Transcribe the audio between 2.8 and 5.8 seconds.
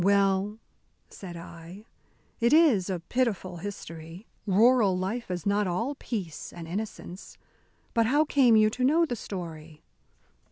a pitiful history. Rural life is not